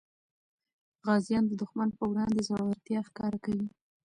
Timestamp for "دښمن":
1.61-1.89